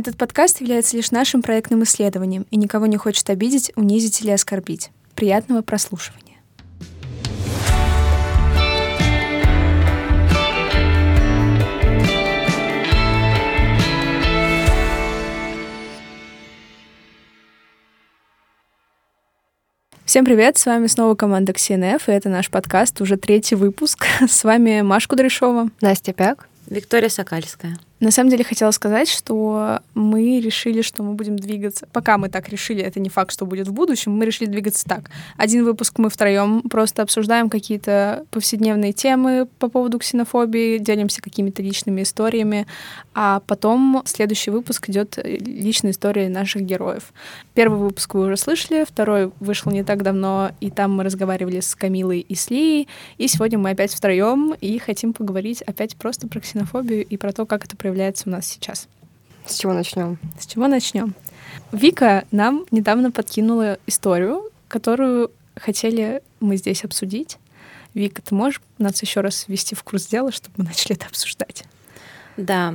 [0.00, 4.88] Этот подкаст является лишь нашим проектным исследованием и никого не хочет обидеть, унизить или оскорбить.
[5.14, 6.38] Приятного прослушивания.
[20.06, 24.06] Всем привет, с вами снова команда XNF, и это наш подкаст, уже третий выпуск.
[24.26, 25.68] С вами Маша Кудряшова.
[25.82, 26.48] Настя Пяк.
[26.70, 27.76] Виктория Сокальская.
[28.00, 31.86] На самом деле хотела сказать, что мы решили, что мы будем двигаться.
[31.92, 35.10] Пока мы так решили, это не факт, что будет в будущем, мы решили двигаться так.
[35.36, 42.02] Один выпуск мы втроем просто обсуждаем какие-то повседневные темы по поводу ксенофобии, делимся какими-то личными
[42.02, 42.66] историями,
[43.14, 47.12] а потом следующий выпуск идет личная история наших героев.
[47.52, 51.74] Первый выпуск вы уже слышали, второй вышел не так давно, и там мы разговаривали с
[51.74, 52.86] Камилой и с и
[53.18, 57.66] сегодня мы опять втроем и хотим поговорить опять просто про ксенофобию и про то, как
[57.66, 58.86] это происходит проявляется у нас сейчас.
[59.46, 60.18] С чего начнем?
[60.38, 61.14] С чего начнем?
[61.72, 67.38] Вика нам недавно подкинула историю, которую хотели мы здесь обсудить.
[67.92, 71.64] Вика, ты можешь нас еще раз ввести в курс дела, чтобы мы начали это обсуждать?
[72.36, 72.74] Да.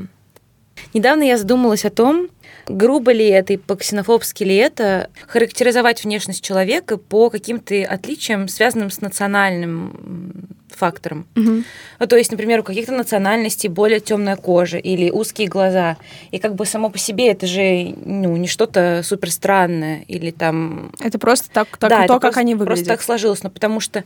[0.93, 2.29] Недавно я задумалась о том,
[2.67, 9.01] грубо ли это и по-ксенофобски ли это характеризовать внешность человека по каким-то отличиям, связанным с
[9.01, 11.27] национальным фактором.
[11.35, 11.63] Угу.
[11.99, 15.97] Ну, то есть, например, у каких-то национальностей более темная кожа или узкие глаза.
[16.31, 20.91] И как бы само по себе это же ну, не что-то супер странное или там...
[20.99, 22.67] Это просто так, так да, то, как просто, они выглядят.
[22.67, 24.03] Просто так сложилось, но потому что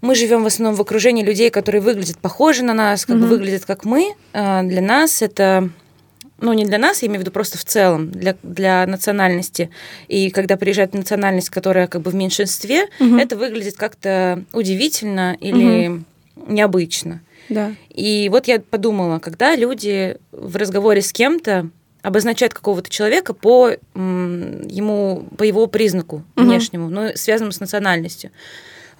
[0.00, 3.24] мы живем в основном в окружении людей, которые выглядят похожи на нас, как угу.
[3.24, 4.14] бы выглядят как мы.
[4.32, 5.70] А для нас это
[6.40, 9.70] ну, не для нас, я имею в виду просто в целом, для, для национальности.
[10.08, 13.16] И когда приезжает национальность, которая как бы в меньшинстве, угу.
[13.16, 16.04] это выглядит как-то удивительно или угу.
[16.46, 17.20] необычно.
[17.48, 17.74] Да.
[17.90, 21.68] И вот я подумала, когда люди в разговоре с кем-то
[22.02, 26.94] обозначают какого-то человека по ему по его признаку внешнему, угу.
[26.94, 28.30] ну, связанному с национальностью.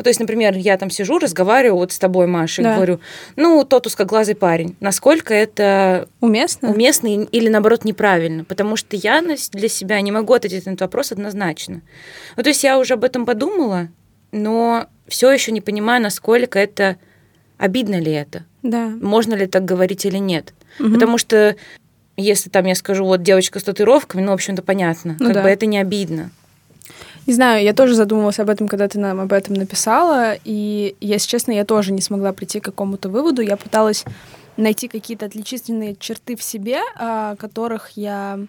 [0.01, 2.73] Ну, то есть, например, я там сижу, разговариваю вот с тобой, Маша, да.
[2.73, 3.01] и говорю,
[3.37, 4.75] ну, тот узкоглазый парень.
[4.81, 6.71] Насколько это уместно?
[6.71, 8.45] Уместно или, наоборот, неправильно?
[8.45, 11.83] Потому что я для себя не могу ответить на этот вопрос однозначно.
[12.39, 13.89] Ну, то есть я уже об этом подумала,
[14.33, 16.97] но все еще не понимаю, насколько это
[17.59, 18.47] обидно ли это.
[18.63, 18.87] Да.
[18.87, 20.55] Можно ли так говорить или нет.
[20.79, 20.95] Угу.
[20.95, 21.57] Потому что
[22.17, 25.17] если там я скажу, вот девочка с татуировками, ну, в общем-то, понятно.
[25.21, 25.43] Ну, как да.
[25.43, 26.31] бы это не обидно.
[27.31, 31.29] Не знаю, я тоже задумывалась об этом, когда ты нам об этом написала, и, если
[31.29, 33.41] честно, я тоже не смогла прийти к какому-то выводу.
[33.41, 34.05] Я пыталась
[34.57, 38.41] найти какие-то отличительные черты в себе, о которых я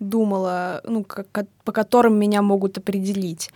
[0.00, 3.50] думала, ну, как, по которым меня могут определить.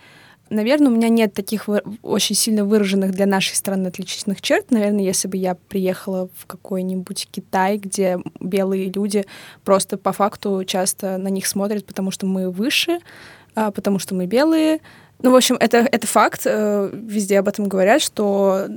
[0.49, 1.67] Наверное, у меня нет таких
[2.01, 4.71] очень сильно выраженных для нашей страны отличительных черт.
[4.71, 9.25] Наверное, если бы я приехала в какой-нибудь Китай, где белые люди
[9.65, 14.25] просто по факту часто на них смотрят, потому что мы выше, а, потому что мы
[14.25, 14.79] белые.
[15.21, 16.41] Ну, в общем, это, это факт.
[16.45, 18.67] Э, везде об этом говорят, что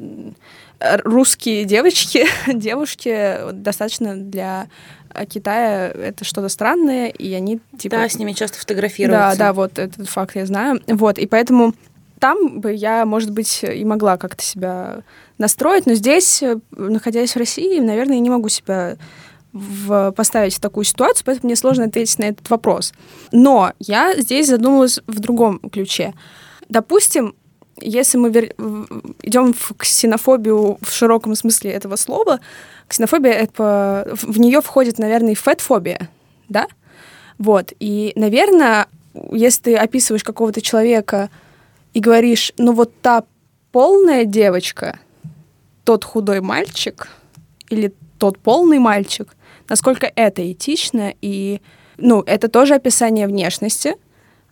[1.04, 4.68] русские девочки, девушки достаточно для
[5.28, 7.96] Китая это что-то странное, и они типа...
[7.96, 9.38] Да, с ними часто фотографируются.
[9.38, 10.80] Да, да, вот этот факт я знаю.
[10.86, 11.74] Вот, и поэтому
[12.18, 15.02] там бы я, может быть, и могла как-то себя
[15.38, 18.96] настроить, но здесь, э, находясь в России, наверное, я не могу себя
[19.56, 22.92] в, поставить в такую ситуацию, поэтому мне сложно ответить на этот вопрос.
[23.32, 26.14] Но я здесь задумалась в другом ключе.
[26.68, 27.34] Допустим,
[27.80, 28.54] если мы вер...
[29.22, 32.40] идем в ксенофобию в широком смысле этого слова,
[32.88, 36.08] ксенофобия это в нее входит, наверное, и фетфобия,
[36.48, 36.66] да?
[37.38, 37.72] Вот.
[37.80, 38.86] И, наверное,
[39.30, 41.30] если ты описываешь какого-то человека
[41.94, 43.24] и говоришь, ну вот та
[43.72, 44.98] полная девочка,
[45.84, 47.08] тот худой мальчик
[47.68, 49.36] или тот полный мальчик,
[49.68, 51.60] насколько это этично, и,
[51.96, 53.94] ну, это тоже описание внешности.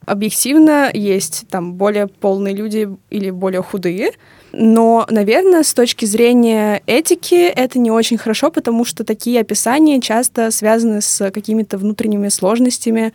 [0.06, 4.12] Объективно есть там более полные люди или более худые,
[4.52, 10.50] но, наверное, с точки зрения этики это не очень хорошо, потому что такие описания часто
[10.50, 13.12] связаны с какими-то внутренними сложностями.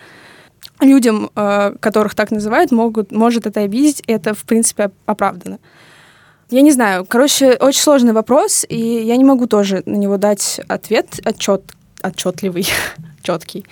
[0.82, 5.60] Людям, э, которых так называют, могут, может это обидеть, и это, в принципе, оправдано.
[6.50, 7.06] Я не знаю.
[7.06, 11.64] Короче, очень сложный вопрос, и я не могу тоже на него дать ответ, отчет
[12.04, 12.68] отчетливый,
[13.24, 13.66] четкий.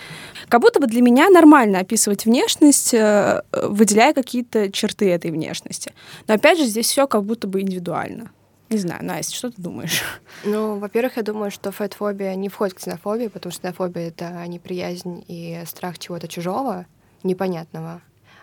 [0.50, 5.94] Как будто бы для меня нормально описывать внешность, э, выделяя какие-то черты этой внешности.
[6.28, 8.32] Но опять же, здесь все как будто бы индивидуально.
[8.70, 10.02] Не знаю, Настя, что ты думаешь?
[10.44, 15.24] Ну, во-первых, я думаю, что фэтфобия не входит в ксенофобию, потому что ксенофобия— это неприязнь
[15.28, 16.86] и страх чего-то чужого,
[17.24, 18.02] непонятного.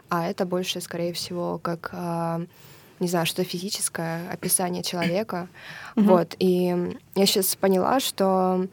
[0.09, 2.47] А это больше, скорее всего, как, э,
[3.01, 5.49] не знаю, что-то физическое, описание человека.
[5.97, 6.03] Mm-hmm.
[6.03, 6.37] Вот.
[6.39, 8.67] И я сейчас поняла, что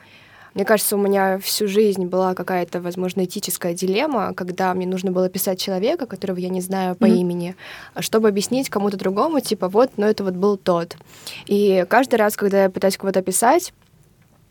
[0.53, 5.30] Мне кажется, у меня всю жизнь была какая-то, возможно, этическая дилемма, когда мне нужно было
[5.30, 7.18] писать человека, которого я не знаю по mm-hmm.
[7.18, 7.56] имени,
[8.00, 10.98] чтобы объяснить кому-то другому, типа, вот, ну это вот был тот.
[11.45, 13.74] И каждый раз, когда я пытаюсь кого-то писать,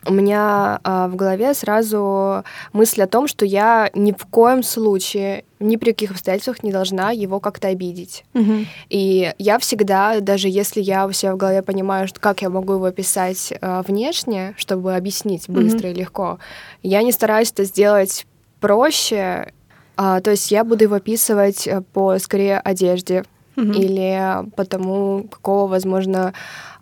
[0.07, 2.43] у меня а, в голове сразу
[2.73, 7.11] мысль о том, что я ни в коем случае, ни при каких обстоятельствах не должна
[7.11, 8.25] его как-то обидеть.
[8.35, 8.53] Угу.
[8.89, 12.75] И я всегда, даже если я у себя в голове понимаю, что как я могу
[12.75, 15.97] его писать а, внешне, чтобы объяснить быстро угу.
[15.97, 16.39] и легко,
[16.83, 18.27] я не стараюсь это сделать
[18.61, 19.53] проще.
[19.97, 23.25] А, то есть я буду его описывать э, по скорее одежде
[23.61, 23.73] угу.
[23.73, 26.33] или по тому, какого, возможно,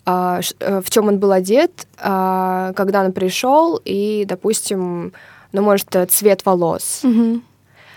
[0.05, 5.13] а, э, в чем он был одет, а, когда он пришел, и, допустим,
[5.51, 7.01] ну, может, цвет волос.
[7.03, 7.41] Угу.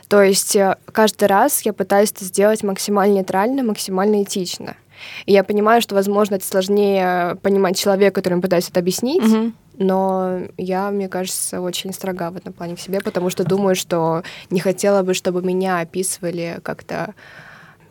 [0.08, 4.76] То есть э, каждый раз я пытаюсь это сделать максимально нейтрально, максимально этично.
[5.24, 9.52] И я понимаю, что, возможно, это сложнее понимать человека, которому пытаюсь это объяснить, угу.
[9.78, 14.22] но я, мне кажется, очень строга в этом плане к себе, потому что думаю, что
[14.50, 17.14] не хотела бы, чтобы меня описывали как-то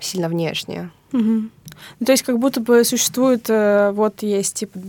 [0.04, 0.92] сильно внешне.
[1.14, 1.22] Угу.
[2.00, 4.80] Ну, то есть как будто бы существует, э, вот есть типа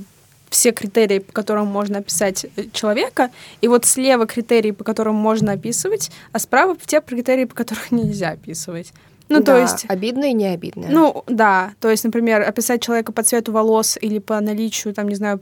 [0.51, 3.31] все критерии, по которым можно описать э, человека,
[3.61, 8.31] и вот слева критерии, по которым можно описывать, а справа те критерии, по которым нельзя
[8.31, 8.93] описывать.
[9.29, 9.87] Ну, да, то есть...
[9.89, 10.89] обидно и не обидно.
[10.91, 11.73] Ну, да.
[11.81, 15.41] То есть, например, описать человека по цвету волос или по наличию, там, не знаю,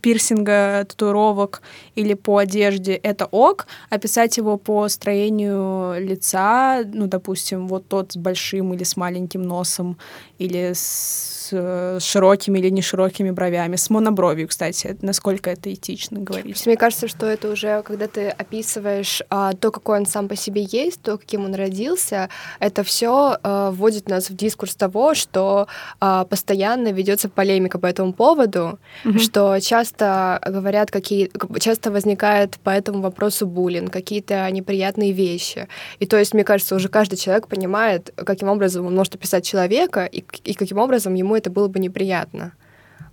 [0.00, 1.62] пирсинга, татуировок
[1.94, 3.66] или по одежде, это ок.
[3.90, 9.96] Описать его по строению лица, ну, допустим, вот тот с большим или с маленьким носом,
[10.38, 16.66] или с с широкими или не широкими бровями, с монобровью, кстати, насколько это этично говорить.
[16.66, 20.66] Мне кажется, что это уже, когда ты описываешь а, то, какой он сам по себе
[20.70, 25.66] есть, то, каким он родился, это все а, вводит нас в дискурс того, что
[26.00, 29.18] а, постоянно ведется полемика по этому поводу, mm-hmm.
[29.18, 35.68] что часто говорят, какие, часто возникает по этому вопросу буллинг, какие-то неприятные вещи.
[35.98, 40.04] И то есть, мне кажется, уже каждый человек понимает, каким образом он может описать человека
[40.04, 42.52] и, и каким образом ему это было бы неприятно.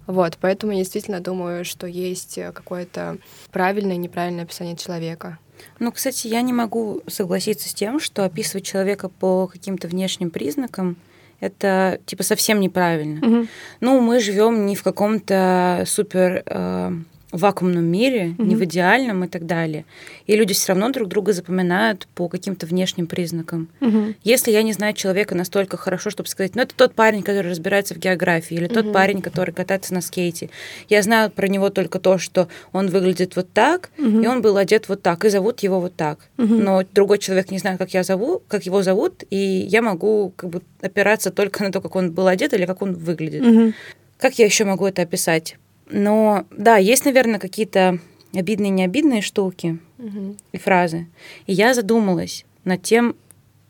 [0.06, 3.18] Вот, поэтому я действительно думаю, что есть какое-то
[3.52, 5.38] правильное и неправильное описание человека.
[5.80, 10.98] Ну, кстати, я не могу согласиться с тем, что описывать человека по каким-то внешним признакам
[11.40, 13.26] это типа совсем неправильно.
[13.26, 13.48] Угу.
[13.82, 16.92] Ну, мы живем не в каком-то супер э,
[17.32, 18.46] вакуумном мире, mm-hmm.
[18.46, 19.86] не в идеальном и так далее.
[20.28, 23.68] И люди все равно друг друга запоминают по каким-то внешним признакам.
[23.82, 24.16] Mm-hmm.
[24.24, 27.96] Если я не знаю человека настолько хорошо, чтобы сказать, ну это тот парень, который разбирается
[27.96, 28.94] в географии, или тот mm-hmm.
[28.94, 30.50] парень, который катается на скейте.
[30.88, 34.24] Я знаю про него только то, что он выглядит вот так, mm-hmm.
[34.24, 36.20] и он был одет вот так, и зовут его вот так.
[36.38, 36.64] Mm-hmm.
[36.64, 40.50] Но другой человек не знает, как я зову, как его зовут, и я могу как
[40.50, 43.44] бы опираться только на то, как он был одет или как он выглядит.
[43.44, 43.74] Mm-hmm.
[44.18, 45.58] Как я еще могу это описать?
[45.90, 48.00] Но да, есть, наверное, какие-то
[48.34, 50.36] обидные, необидные штуки угу.
[50.52, 51.08] и фразы.
[51.46, 53.16] И я задумалась над тем,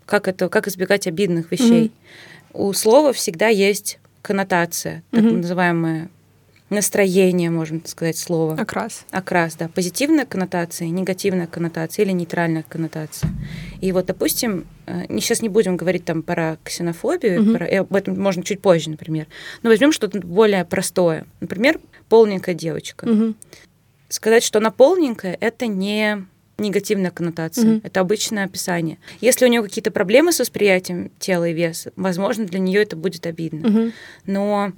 [0.05, 1.91] как это, как избегать обидных вещей.
[2.53, 2.69] Угу.
[2.69, 5.35] У слова всегда есть коннотация, так угу.
[5.35, 6.09] называемая
[6.69, 8.55] настроение, можно сказать, слово.
[8.55, 9.05] Окрас.
[9.11, 9.69] Окрас, да.
[9.69, 13.29] Позитивная коннотация, негативная коннотация или нейтральная коннотация.
[13.79, 17.53] И вот, допустим, э, сейчас не будем говорить там про ксенофобию, угу.
[17.53, 19.27] про, об этом можно чуть позже, например.
[19.63, 21.25] Но возьмем что-то более простое.
[21.39, 21.79] Например,
[22.09, 23.05] полненькая девочка.
[23.05, 23.35] Угу.
[24.09, 26.25] Сказать, что она полненькая, это не
[26.57, 27.77] негативная коннотация.
[27.77, 27.81] Угу.
[27.83, 28.97] Это обычное описание.
[29.21, 33.25] Если у нее какие-то проблемы с восприятием тела и веса, возможно, для нее это будет
[33.25, 33.67] обидно.
[33.67, 33.91] Угу.
[34.25, 34.73] Но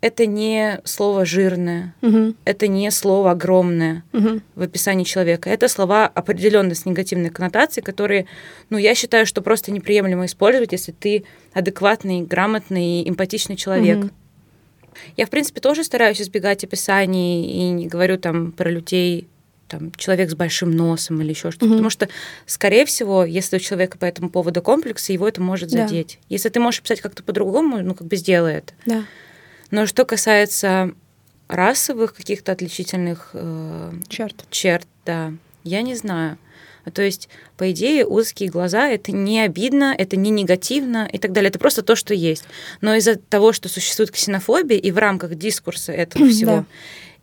[0.00, 2.34] это не слово жирное, угу.
[2.44, 4.40] это не слово огромное угу.
[4.56, 5.48] в описании человека.
[5.48, 8.26] Это слова определенно с негативной коннотацией, которые,
[8.68, 13.98] ну, я считаю, что просто неприемлемо использовать, если ты адекватный, грамотный, эмпатичный человек.
[13.98, 14.10] Угу.
[15.16, 19.28] Я, в принципе, тоже стараюсь избегать описаний и не говорю там про людей,
[19.68, 21.66] там, человек с большим носом или еще что-то.
[21.66, 21.72] Угу.
[21.74, 22.08] Потому что,
[22.46, 25.86] скорее всего, если у человека по этому поводу комплексы, его это может Да.
[25.86, 26.18] задеть.
[26.28, 28.72] Если ты можешь писать как-то по-другому, ну, как бы сделай это.
[28.86, 29.04] Да.
[29.70, 30.92] Но что касается
[31.48, 34.44] расовых каких-то отличительных э, Черт.
[34.50, 35.32] черт, да,
[35.64, 36.38] я не знаю.
[36.90, 41.50] То есть, по идее, узкие глаза это не обидно, это не негативно и так далее.
[41.50, 42.44] Это просто то, что есть.
[42.80, 46.64] Но из-за того, что существует ксенофобия, и в рамках дискурса этого всего, Да.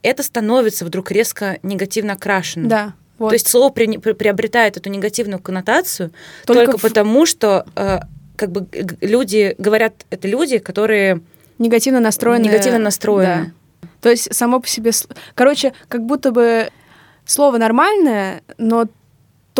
[0.03, 2.69] это становится вдруг резко негативно окрашенным.
[2.69, 2.93] Да.
[3.17, 3.29] Вот.
[3.29, 6.11] То есть слово при- при- приобретает эту негативную коннотацию
[6.45, 7.99] Только только, в- потому, что э,
[8.37, 8.65] как бы
[9.01, 11.19] люди говорят, это люди, которые
[11.57, 12.45] негативно настроены.
[12.45, 13.51] негативно настроены.
[13.81, 13.89] Да.
[13.99, 14.91] То есть само по себе...
[15.35, 16.69] Короче, как будто бы
[17.25, 18.85] слово нормальное, но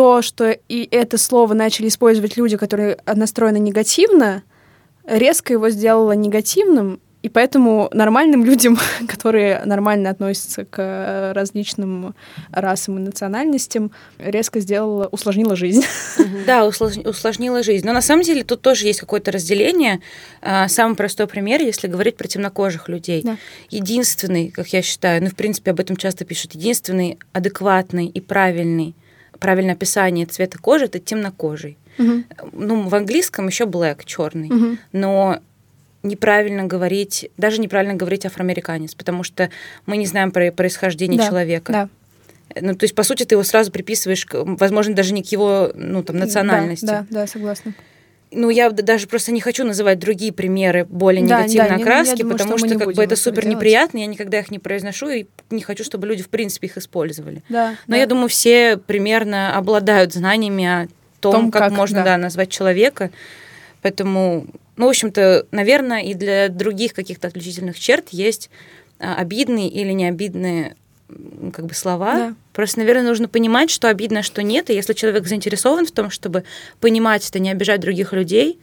[0.00, 4.42] то, что и это слово начали использовать люди, которые настроены негативно,
[5.06, 12.14] резко его сделало негативным, И поэтому нормальным людям, которые нормально относятся к э, различным
[12.50, 15.84] расам и национальностям, резко сделала, усложнила жизнь.
[16.46, 17.84] Да, усложнила жизнь.
[17.84, 20.00] Но на самом деле тут тоже есть какое-то разделение.
[20.40, 23.20] А, самый простой пример, если говорить про темнокожих людей.
[23.22, 23.36] Да.
[23.68, 28.94] Единственный, как я считаю, ну, в принципе, об этом часто пишут, единственный адекватный и правильный,
[29.40, 31.76] правильное описание цвета кожи— это темнокожий.
[31.98, 32.24] Угу.
[32.52, 34.48] Ну, в английском еще black, черный.
[34.48, 34.76] Угу.
[34.92, 35.40] Но
[36.02, 39.50] неправильно говорить, даже неправильно говорить афроамериканец, потому что
[39.86, 41.72] мы не знаем про происхождение да, человека.
[41.72, 41.88] Да.
[42.60, 46.02] Ну, то есть, по сути, ты его сразу приписываешь, возможно, даже не к его, ну,
[46.02, 46.84] там, национальности.
[46.84, 47.74] Да, да, да согласна.
[48.32, 52.16] Ну, я даже просто не хочу называть другие примеры более да, негативной да, окраски, я
[52.18, 55.26] думаю, потому что, что как бы это супер неприятно, я никогда их не произношу и
[55.50, 57.42] не хочу, чтобы люди, в принципе, их использовали.
[57.48, 58.00] Да, Но да.
[58.00, 60.88] я думаю, все примерно обладают знаниями о
[61.20, 62.04] том, том как, как можно да.
[62.04, 63.10] Да, назвать человека.
[63.82, 64.46] Поэтому
[64.80, 68.48] ну, в общем-то, наверное, и для других каких-то отличительных черт есть
[68.98, 70.74] а, обидные или необидные
[71.52, 72.14] как бы слова.
[72.14, 72.34] Да.
[72.52, 74.70] Просто, наверное, нужно понимать, что обидно, что нет.
[74.70, 76.44] И если человек заинтересован в том, чтобы
[76.80, 78.58] понимать это, не обижать других людей,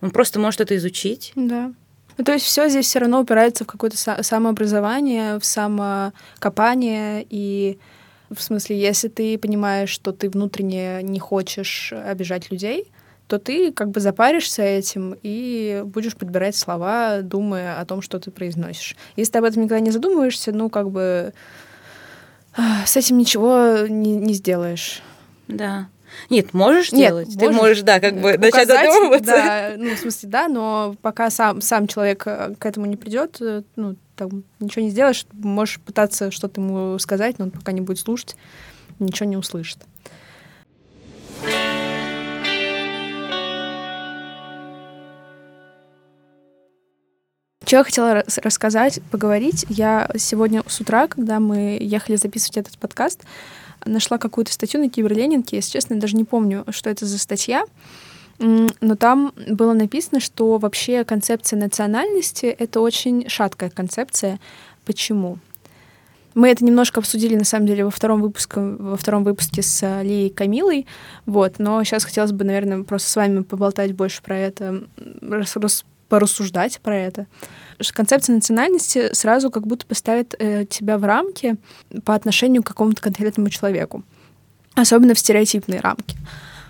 [0.00, 1.32] он просто может это изучить.
[1.34, 1.72] Да.
[2.16, 7.78] Ну, то есть все здесь все равно упирается в какое-то самообразование, в самокопание и
[8.30, 12.90] в смысле, если ты понимаешь, что ты внутренне не хочешь обижать людей,
[13.26, 18.30] то ты как бы запаришься этим и будешь подбирать слова, думая о том, что ты
[18.30, 18.96] произносишь.
[19.16, 21.32] Если ты об этом никогда не задумываешься, ну, как бы
[22.86, 25.02] с этим ничего не, не сделаешь.
[25.46, 25.88] Да.
[26.30, 27.26] Нет, можешь Нет, делать.
[27.28, 29.32] Можешь, ты можешь, да, как бы начать задумываться.
[29.32, 33.36] Да, ну, в смысле, да, но пока сам, сам человек э, к этому не придет,
[33.40, 37.82] э, ну, там, ничего не сделаешь, можешь пытаться что-то ему сказать, но он пока не
[37.82, 38.36] будет слушать,
[38.98, 39.78] ничего не услышит.
[47.68, 49.66] Что я хотела рассказать, поговорить.
[49.68, 53.24] Я сегодня с утра, когда мы ехали записывать этот подкаст,
[53.84, 55.56] нашла какую-то статью на Киберленинке.
[55.56, 57.64] Если честно, я даже не помню, что это за статья.
[58.38, 64.40] Но там было написано, что вообще концепция национальности— это очень шаткая концепция.
[64.86, 65.36] Почему?
[66.32, 70.30] Мы это немножко обсудили, на самом деле, во втором выпуске, во втором выпуске с Лией
[70.30, 70.86] Камилой,
[71.26, 74.84] вот, но сейчас хотелось бы, наверное, просто с вами поболтать больше про это,
[75.20, 75.54] рас,
[76.08, 77.26] порассуждать про это.
[77.92, 81.56] Концепция национальности сразу как будто поставит э, тебя в рамки
[82.04, 84.02] по отношению к какому-то конкретному человеку,
[84.74, 86.16] особенно в стереотипные рамки.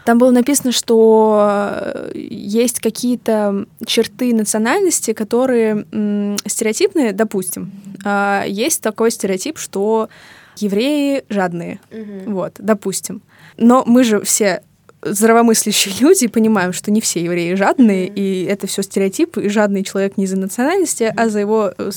[0.05, 7.73] Там было написано, что э, есть какие-то черты национальности, которые м, стереотипные, допустим.
[8.05, 10.09] А есть такой стереотип, что
[10.57, 11.81] евреи жадные.
[11.91, 12.33] Угу.
[12.33, 13.21] Вот, допустим.
[13.59, 14.63] Но мы же все
[15.13, 18.15] здравомыслящие люди понимаем, что не все евреи жадные, mm-hmm.
[18.15, 21.15] и это все стереотипы, и жадный человек не за национальности, mm-hmm.
[21.17, 21.91] а за его э,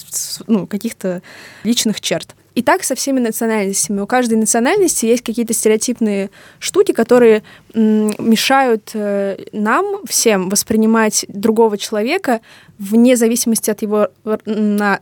[0.48, 1.22] ну, каких-то
[1.64, 2.36] личных черт.
[2.54, 4.02] И так со всеми национальностями.
[4.02, 12.42] У каждой национальности есть какие-то стереотипные штуки, которые мешают э, нам всем воспринимать другого человека
[12.78, 14.10] вне зависимости от его
[14.46, 15.00] на,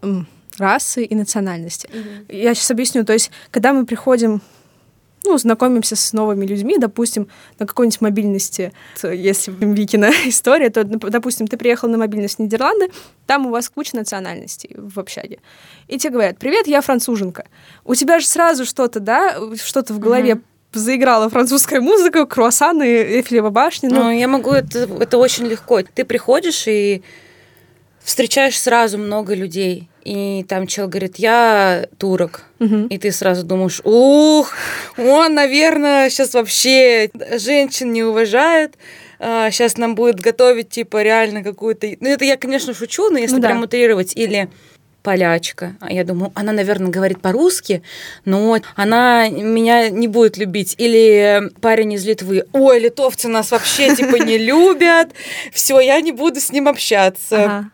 [0.59, 1.89] расы и национальности.
[1.91, 2.35] Mm-hmm.
[2.35, 3.03] Я сейчас объясню.
[3.03, 4.41] То есть, когда мы приходим
[5.25, 7.27] ну, знакомимся с новыми людьми, допустим,
[7.59, 8.71] на какой-нибудь мобильности,
[9.03, 12.89] если Викина история, то, допустим, ты приехал на мобильность в Нидерланды,
[13.25, 15.39] там у вас куча национальностей в общаге.
[15.87, 17.45] И тебе говорят, привет, я француженка.
[17.85, 23.89] У тебя же сразу что-то, да, что-то в голове заиграла французская музыка, круассаны, Эйфелева башня.
[23.89, 25.81] Ну, ну я могу, это, это очень легко.
[25.81, 27.03] Ты приходишь и
[28.03, 32.41] встречаешь сразу много людей и там чел говорит, я турок.
[32.59, 32.87] Угу.
[32.89, 34.51] И ты сразу думаешь, ух,
[34.97, 38.73] он, наверное, сейчас вообще женщин не уважает.
[39.19, 41.87] сейчас а, нам будет готовить, типа, реально какую-то...
[41.99, 43.65] Ну, это я, конечно, шучу, но если ну, прям да.
[43.65, 44.15] утрировать.
[44.15, 44.49] Или
[45.03, 45.75] полячка.
[45.79, 47.83] А я думаю, она, наверное, говорит по-русски,
[48.25, 50.73] но она меня не будет любить.
[50.79, 52.45] Или парень из Литвы.
[52.51, 55.09] Ой, литовцы нас вообще, типа, не любят.
[55.53, 57.69] Все, я не буду с ним общаться.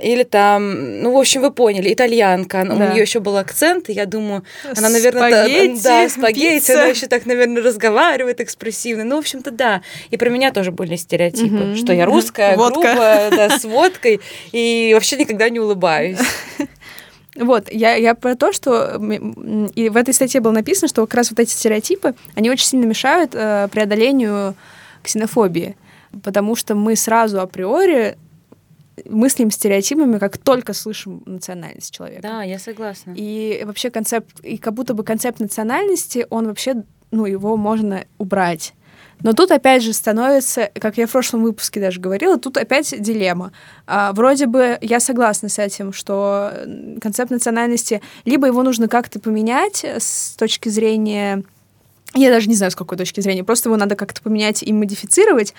[0.00, 2.64] Или там, ну, в общем, вы поняли, итальянка.
[2.66, 2.74] Да.
[2.74, 4.44] У нее еще был акцент, и я думаю,
[4.76, 6.72] она, наверное, спагетти, да, спагетти, пицца.
[6.74, 9.04] она еще так, наверное, разговаривает экспрессивно.
[9.04, 9.82] Ну, в общем-то, да.
[10.10, 11.76] И про меня тоже были стереотипы, угу.
[11.76, 12.80] что я русская, Водка.
[12.80, 14.20] грубая, да, с водкой,
[14.52, 16.18] и вообще никогда не улыбаюсь.
[17.38, 18.98] Вот, я, я про то, что
[19.74, 22.86] и в этой статье было написано, что как раз вот эти стереотипы, они очень сильно
[22.86, 24.54] мешают э, преодолению
[25.02, 25.76] ксенофобии,
[26.22, 28.16] потому что мы сразу априори
[29.04, 32.22] мыслим стереотипами, как только слышим национальность человека.
[32.22, 33.14] Да, я согласна.
[33.16, 38.74] И вообще концепт, и как будто бы концепт национальности, он вообще, ну, его можно убрать.
[39.22, 43.52] Но тут опять же становится, как я в прошлом выпуске даже говорила, тут опять дилемма.
[43.86, 46.52] А, вроде бы я согласна с этим, что
[47.00, 51.44] концепт национальности, либо его нужно как-то поменять с точки зрения...
[52.14, 55.54] Я даже не знаю, с какой точки зрения, просто его надо как-то поменять и модифицировать,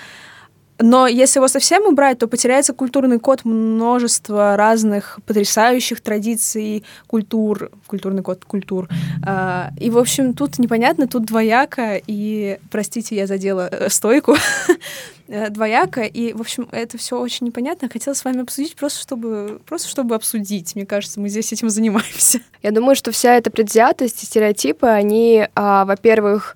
[0.79, 8.21] но если его совсем убрать, то потеряется культурный код множества разных потрясающих традиций, культур, культурный
[8.21, 8.87] код культур.
[9.25, 14.35] А, и, в общем, тут непонятно, тут двояко, и, простите, я задела э, стойку,
[15.27, 17.89] э, двояко, и, в общем, это все очень непонятно.
[17.89, 20.75] Хотела с вами обсудить, просто чтобы, просто чтобы обсудить.
[20.75, 22.41] Мне кажется, мы здесь этим занимаемся.
[22.61, 26.55] Я думаю, что вся эта предвзятость и стереотипы, они, а, во-первых,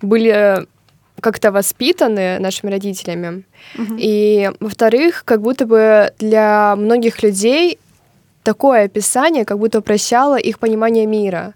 [0.00, 0.66] были
[1.20, 3.44] как-то воспитаны нашими родителями.
[3.76, 3.94] Угу.
[3.98, 7.78] И, во-вторых, как будто бы для многих людей
[8.42, 11.54] такое описание как будто упрощало их понимание мира.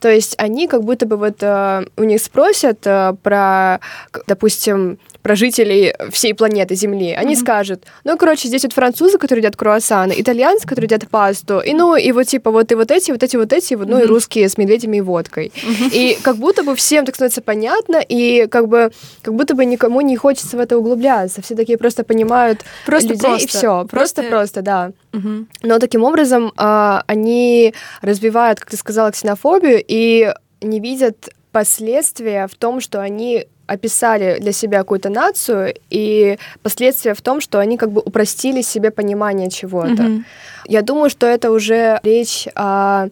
[0.00, 3.80] То есть они как будто бы вот э, у них спросят э, про,
[4.26, 4.98] допустим,
[5.28, 7.12] про жителей всей планеты Земли.
[7.12, 7.40] Они mm-hmm.
[7.40, 11.96] скажут, ну, короче, здесь вот французы, которые едят круассаны, итальянцы, которые едят пасту, и ну,
[11.96, 14.04] и вот типа вот и вот эти, вот эти, вот эти, вот, ну, mm-hmm.
[14.04, 15.52] и русские с медведями и водкой.
[15.54, 15.90] Mm-hmm.
[15.92, 20.00] И как будто бы всем так становится понятно, и как бы как будто бы никому
[20.00, 21.42] не хочется в это углубляться.
[21.42, 23.44] Все такие просто понимают просто людей, просто.
[23.44, 23.86] и все.
[23.90, 24.92] Просто-просто, да.
[25.12, 25.46] Угу.
[25.62, 30.32] Но таким образом э, они развивают, как ты сказала, ксенофобию и
[30.62, 37.20] не видят последствия в том, что они описали для себя какую-то нацию, и последствия в
[37.20, 40.02] том, что они как бы упростили себе понимание чего-то.
[40.02, 40.22] Mm-hmm.
[40.68, 43.08] Я думаю, что это уже речь о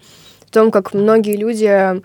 [0.52, 2.00] том, как многие люди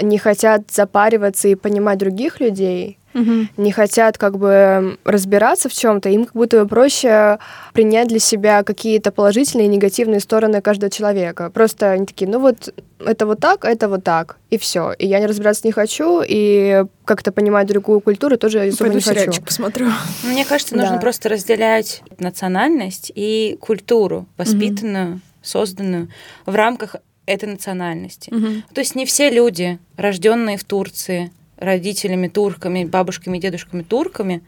[0.00, 3.46] не хотят запариваться и понимать других людей, угу.
[3.56, 7.38] не хотят как бы разбираться в чем-то, им как будто проще
[7.72, 11.50] принять для себя какие-то положительные и негативные стороны каждого человека.
[11.50, 14.92] Просто они такие, ну вот это вот так, это вот так, и все.
[14.92, 19.26] И я не разбираться не хочу, и как-то понимать другую культуру тоже особо Пойду не
[19.26, 19.42] хочу.
[19.42, 19.90] посмотрю.
[20.24, 21.00] Мне кажется, нужно да.
[21.00, 25.20] просто разделять национальность и культуру, воспитанную, угу.
[25.42, 26.08] созданную
[26.46, 28.30] в рамках этой национальности.
[28.32, 28.74] Угу.
[28.74, 31.32] То есть не все люди, рожденные в Турции,
[31.64, 34.42] родителями турками, бабушками, дедушками турками,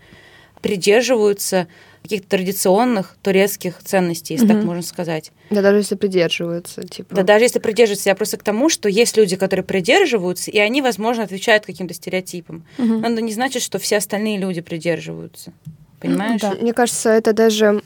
[0.61, 1.69] придерживаются
[2.03, 5.33] каких-то традиционных турецких ценностей, если mm так можно сказать.
[5.51, 7.15] Да, даже если придерживаются, типа.
[7.15, 8.09] Да, даже если придерживаются.
[8.09, 12.65] Я просто к тому, что есть люди, которые придерживаются, и они, возможно, отвечают каким-то стереотипам.
[12.79, 15.53] mm Но это не значит, что все остальные люди придерживаются.
[16.01, 16.41] Понимаешь?
[16.41, 16.55] Да.
[16.61, 17.83] Мне кажется, это даже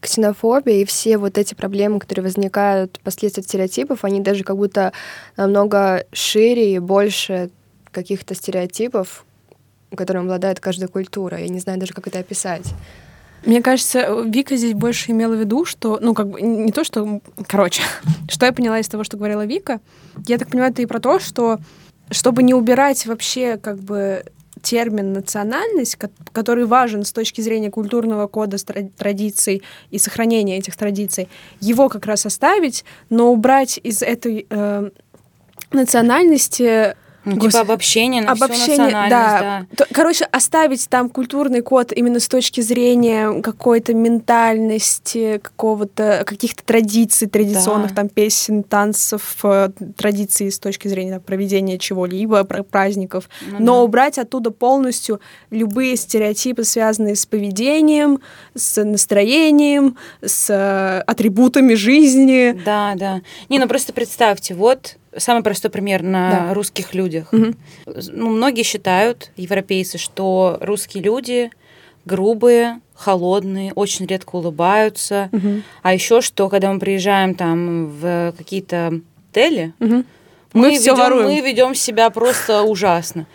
[0.00, 4.92] ксенофобия и все вот эти проблемы, которые возникают последствия стереотипов, они даже как будто
[5.36, 7.50] намного шире и больше
[7.96, 9.24] каких-то стереотипов,
[9.96, 11.38] которым обладает каждая культура.
[11.38, 12.74] Я не знаю даже, как это описать.
[13.46, 17.20] Мне кажется, Вика здесь больше имела в виду, что, ну, как бы, не то, что...
[17.46, 17.82] Короче,
[18.28, 19.80] что я поняла из того, что говорила Вика,
[20.26, 21.58] я так понимаю, это и про то, что
[22.10, 24.24] чтобы не убирать вообще, как бы,
[24.62, 25.96] термин национальность,
[26.32, 28.58] который важен с точки зрения культурного кода
[28.96, 31.28] традиций и сохранения этих традиций,
[31.60, 34.90] его как раз оставить, но убрать из этой э,
[35.72, 37.52] национальности ну, типа Гос...
[37.52, 39.66] типа обобщение на обобщение, всю да.
[39.72, 39.86] да.
[39.92, 47.90] Короче, оставить там культурный код именно с точки зрения какой-то ментальности, какого-то, каких-то традиций, традиционных
[47.90, 47.96] да.
[47.96, 53.28] там песен, танцев, э, традиций с точки зрения там, проведения чего-либо, праздников.
[53.50, 53.82] Ну, Но да.
[53.82, 58.20] убрать оттуда полностью любые стереотипы, связанные с поведением,
[58.54, 62.56] с настроением, с э, атрибутами жизни.
[62.64, 63.20] Да, да.
[63.48, 66.54] Не, ну просто представьте, вот самый простой пример на да.
[66.54, 67.32] русских людях.
[67.32, 67.54] Угу.
[68.12, 71.50] Ну, многие считают, европейцы, что русские люди
[72.06, 75.28] грубые, холодные, очень редко улыбаются.
[75.32, 75.62] Угу.
[75.82, 79.00] А еще что, когда мы приезжаем там в какие-то
[79.30, 79.96] отели, угу.
[79.96, 80.04] мы,
[80.54, 83.26] мы, ведем, мы ведем себя просто ужасно.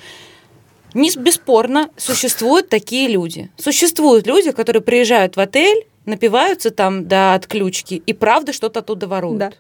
[0.93, 3.49] Не, бесспорно, существуют такие люди.
[3.57, 9.37] Существуют люди, которые приезжают в отель, напиваются там до отключки и правда что-то оттуда воруют.
[9.37, 9.51] Да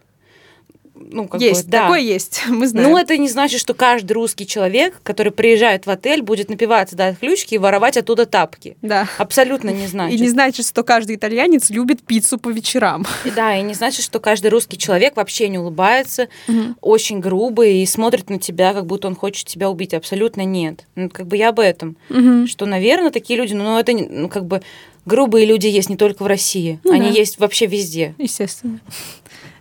[1.09, 1.83] ну, как есть, бы, да.
[1.83, 2.89] такое есть, мы знаем.
[2.89, 7.07] Ну, это не значит, что каждый русский человек, который приезжает в отель, будет напиваться до
[7.07, 8.77] отключки и воровать оттуда тапки.
[8.81, 9.07] Да.
[9.17, 10.19] Абсолютно не значит.
[10.19, 13.05] И не значит, что каждый итальянец любит пиццу по вечерам.
[13.35, 16.75] Да, и не значит, что каждый русский человек вообще не улыбается, угу.
[16.81, 19.93] очень грубый и смотрит на тебя, как будто он хочет тебя убить.
[19.93, 20.85] Абсолютно нет.
[20.95, 21.97] Ну, как бы я об этом.
[22.09, 22.47] Угу.
[22.47, 24.61] Что, наверное, такие люди, ну, это, ну, как бы,
[25.05, 27.17] грубые люди есть не только в России, ну, они да.
[27.17, 28.15] есть вообще везде.
[28.17, 28.79] Естественно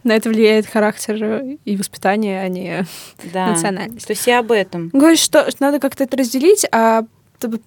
[0.04, 2.86] на это влияет характер и воспитание, а не
[3.32, 3.48] да.
[3.48, 4.06] национальность.
[4.06, 4.88] То есть я об этом.
[4.92, 7.04] Говоришь, что, что надо как-то это разделить, а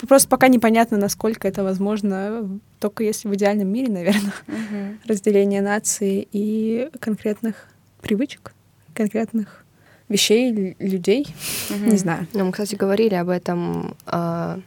[0.08, 4.98] просто пока непонятно, насколько это возможно, только если в идеальном мире, наверное, угу.
[5.08, 7.68] разделение нации и конкретных
[8.02, 8.54] привычек,
[8.94, 9.64] конкретных
[10.10, 11.28] вещей, людей.
[11.70, 11.90] Мгм.
[11.90, 12.28] Не знаю.
[12.34, 14.60] Ну, мы, кстати, говорили об этом а,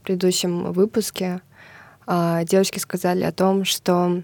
[0.00, 1.40] в предыдущем выпуске.
[2.06, 4.22] А, девочки сказали о том, что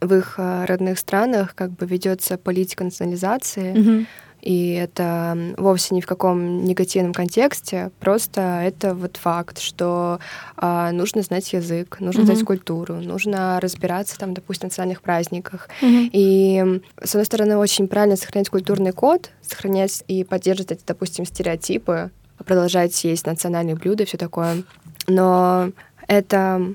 [0.00, 4.06] в их а, родных странах как бы ведется политика национализации, Мгм.
[4.42, 10.20] и это вовсе ни в каком негативном контексте, просто это вот факт, что
[10.56, 12.26] а, нужно знать язык, нужно Мгм.
[12.34, 15.68] знать культуру, нужно разбираться там, допустим, в национальных праздниках.
[15.80, 16.10] Мгм.
[16.12, 22.10] И, с одной стороны, очень правильно сохранять культурный код, сохранять и поддерживать эти, допустим, стереотипы,
[22.44, 24.62] продолжать есть национальные блюда и все такое.
[25.08, 25.70] Но
[26.06, 26.74] это,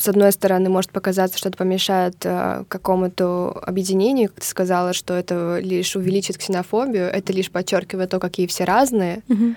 [0.00, 5.14] с одной стороны, может показаться, что это помешает э, какому-то объединению, как ты сказала, что
[5.14, 9.56] это лишь увеличит ксенофобию, это лишь подчеркивает то, какие все разные, Мгм.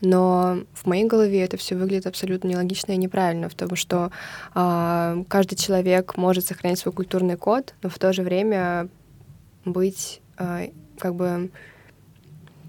[0.00, 4.10] но в моей голове это все выглядит абсолютно нелогично и неправильно, потому что
[4.54, 8.88] а, каждый человек может сохранять свой культурный код, но в то же время
[9.64, 10.62] быть а,
[10.98, 11.50] как бы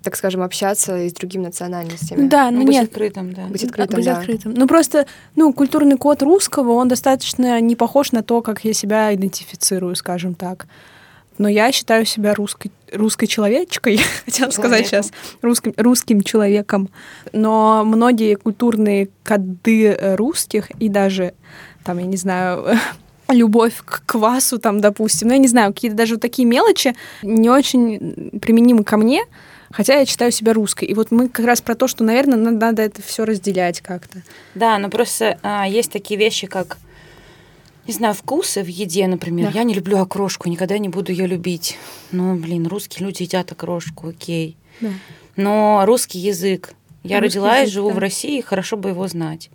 [0.04, 2.28] так скажем, общаться и с другими национальностями.
[2.28, 2.90] Да, ну быть нет.
[2.90, 3.46] открытым, да.
[3.46, 4.18] Быть открытым, быть да.
[4.18, 4.54] открытым.
[4.54, 9.14] Ну просто, ну, культурный код русского, он достаточно не похож на то, как я себя
[9.16, 10.68] идентифицирую, скажем так.
[11.38, 15.12] Но я считаю себя русской, русской человечкой, хотела сказать сейчас,
[15.42, 16.90] русским, русским человеком.
[17.32, 21.34] Но многие культурные коды э, русских и даже,
[21.86, 22.78] там, я не знаю,
[23.30, 27.50] любовь к квасу, там, допустим, ну, я не знаю, какие-то даже вот такие мелочи не
[27.50, 29.24] очень применимы ко мне,
[29.74, 30.86] хотя я считаю себя русской.
[30.86, 34.22] И вот мы как раз про то, что, наверное, надо, это все разделять как-то.
[34.56, 36.78] Да, но просто а, есть такие вещи, как,
[37.88, 39.52] не знаю, вкусы в еде, например.
[39.52, 39.60] Да.
[39.60, 41.78] Я не люблю окрошку, никогда не буду ее любить.
[42.12, 44.56] Ну, блин, русские люди едят окрошку, окей.
[44.80, 44.90] Да.
[45.36, 46.76] Но русский язык.
[47.04, 47.96] Я Русский родилась, язык, живу да.
[47.96, 49.50] в России, хорошо бы его знать.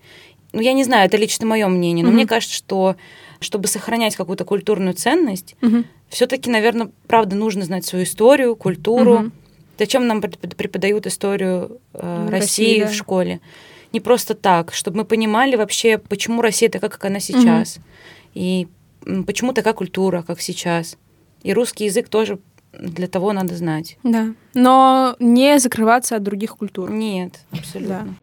[0.52, 2.16] Ну, я не знаю, это лично мое мнение, но Мгм.
[2.16, 2.96] мне кажется, что
[3.40, 5.87] чтобы сохранять какую-то культурную ценность, Мгм.
[6.09, 9.18] все-таки, наверное, правда, нужно знать свою историю, культуру.
[9.18, 9.33] Мгм.
[9.78, 12.86] Зачем нам препод- преподают историю э, Ну, России России, да.
[12.88, 13.40] в школе?
[13.92, 17.78] Не просто так, чтобы мы понимали вообще, почему Россия такая, как она сейчас,
[18.34, 18.68] и
[19.06, 20.96] м, почему такая культура, как сейчас.
[21.42, 22.38] И русский язык тоже
[22.72, 23.96] для того надо знать.
[24.02, 24.34] Да.
[24.54, 26.90] Но не закрываться от других культур.
[26.90, 28.14] Нет, абсолютно.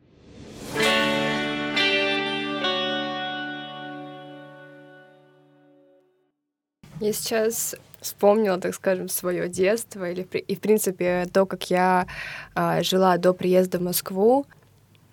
[7.00, 12.08] Я сейчас вспомнила, так скажем, свое детство или и, в принципе, то, как я
[12.54, 14.46] а, жила до приезда в Москву.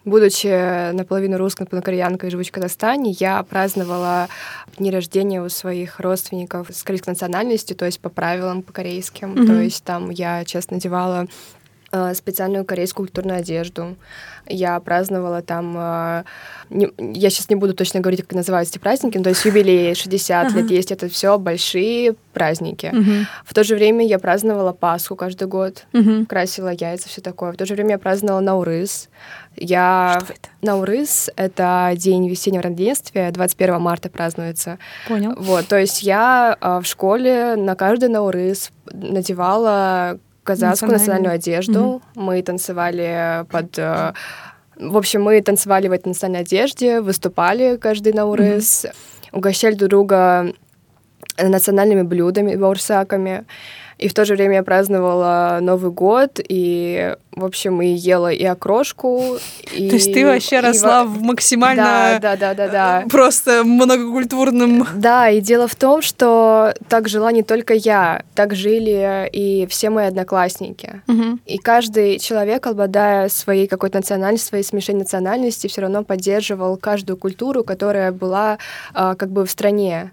[0.04, 4.28] Будучи наполовину русской, наполовину кореянкой, живущей в Казахстане, я праздновала
[4.76, 9.30] дни рождения у своих родственников с корейской национальностью, то есть по правилам, по корейским.
[9.30, 9.46] Мгм.
[9.46, 11.28] То есть там я, честно, надевала
[12.14, 13.96] специальную корейскую культурную одежду.
[14.48, 15.74] Я праздновала там...
[15.78, 16.24] э,
[16.70, 19.94] не- я сейчас не буду точно говорить, как называются эти праздники, но то есть юбилей
[19.94, 20.74] 60 лет Ага.
[20.74, 20.90] есть.
[20.90, 22.90] Это все большие праздники.
[22.92, 23.26] Мгм.
[23.44, 25.84] В то же время я праздновала Пасху каждый год.
[25.92, 26.26] Мгм.
[26.26, 27.52] Красила яйца, все такое.
[27.52, 29.08] В то же время я праздновала Наурыз.
[29.56, 30.18] Я...
[30.24, 30.48] Что это?
[30.62, 34.78] Наурыз— это день весеннего равноденствия, 21 марта празднуется.
[35.08, 35.34] Понял.
[35.36, 41.32] Вот, то есть я а, в школе на каждый Наурыз надевала казахскую Национальную.
[41.32, 42.02] национальную одежду.
[42.14, 43.78] Мы танцевали под...
[43.78, 44.12] э,
[44.76, 48.86] В общем, мы танцевали в этой национальной одежде, выступали каждый Наурыз,
[49.32, 50.52] угощали друг друга
[51.38, 53.44] национальными блюдами, баурсаками.
[54.02, 58.44] И в то же время я праздновала Новый год, и, в общем, и ела и
[58.44, 59.36] окрошку,
[59.72, 59.88] и...
[59.88, 63.04] То есть ты вообще росла в максимально Да, да, да, да, да.
[63.08, 64.88] просто многокультурном...
[64.96, 69.90] Да, и дело в том, что так жила не только я, так жили и все
[69.90, 71.02] мои одноклассники.
[71.46, 77.62] И каждый человек, обладая своей какой-то национальностью, своей смешенной национальности, все равно поддерживал каждую культуру,
[77.62, 78.58] которая была
[78.94, 80.10] а, как бы в стране.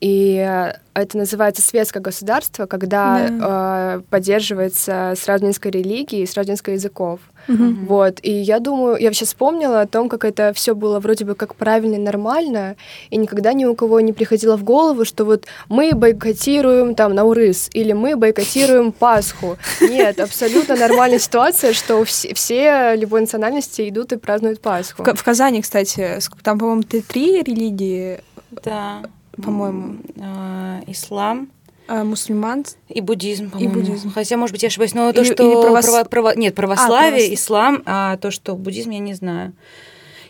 [0.00, 7.20] И э, это называется светское государство, когда э, поддерживается сразу несколько религий, сразу несколько языков.
[7.48, 7.86] Мгм.
[7.86, 11.34] Вот, и я думаю, я вообще вспомнила о том, как это все было вроде бы
[11.34, 12.76] как правильно и нормально,
[13.10, 17.68] и никогда ни у кого не приходило в голову, что вот мы бойкотируем там Наурыз,
[17.72, 19.58] или мы бойкотируем Пасху.
[19.80, 25.02] Нет, абсолютно нормальная ситуация, что все, все любой национальности идут и празднуют Пасху.
[25.02, 28.20] В, в Казани, кстати, там, по-моему, три религии,
[28.64, 29.02] Да.
[29.40, 29.96] По-моему.
[30.20, 31.48] А, Ислам
[31.88, 32.64] а, мусульман.
[32.88, 33.74] и буддизм, по-моему.
[33.74, 34.12] буддизм.
[34.12, 35.42] Хотя, может быть, я ошибаюсь, но то, Или- что...
[35.42, 39.52] или правос- право- право- Нет, православие, правос- ислам, а то, что буддизм, я не знаю.